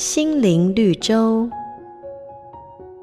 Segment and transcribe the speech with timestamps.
[0.00, 1.46] 心灵绿洲。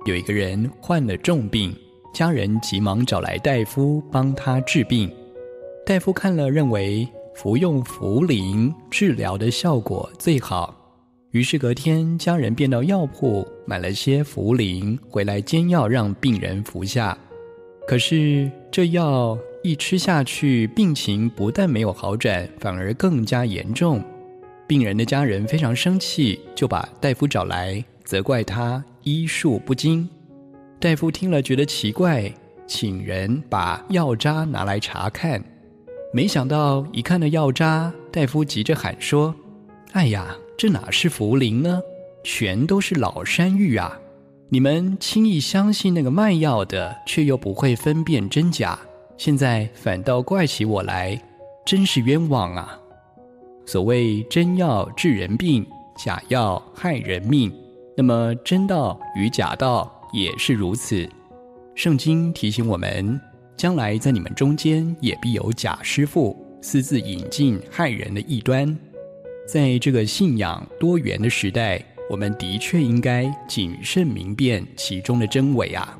[0.07, 1.71] 有一个人患了重病，
[2.11, 5.07] 家人急忙找来大夫帮他治病。
[5.85, 10.75] 大夫看了，认为服用茯苓治疗的效果最好。
[11.29, 17.15] 于是隔天，家人便到药铺买了些茯苓回来煎药，让病人服下。
[17.87, 24.03] 可是这药一吃下去，病情不但没有好转，反而更加严重。
[24.67, 30.07] 病人的家人非常生气，就把大夫找来，责怪他医术不精。
[30.79, 32.31] 大夫听了觉得奇怪，
[32.67, 35.41] 请人把药渣拿来查看。
[36.13, 39.33] 没想到一看到药渣，大夫急着喊说
[39.93, 41.79] ：“哎呀！”这哪是茯苓呢？
[42.23, 43.95] 全都是老山芋啊！
[44.49, 48.79] 你们轻易相信那个卖药的，却又不会分辨真假，
[49.17, 51.21] 现在反倒怪起我来，
[51.63, 52.79] 真是冤枉啊！
[53.67, 55.67] 所谓真药治人病，
[55.97, 57.53] 假药害人命，
[57.97, 61.05] 那么真道与假道也是如此。
[61.75, 63.19] 圣经提醒我们，
[63.57, 68.73] 将来在你们中间也必有假师傅，私自引进害人的异端。
[69.45, 75.99] 在这个信仰多元的时代，我们的确应该谨慎明辨其中的真伪啊！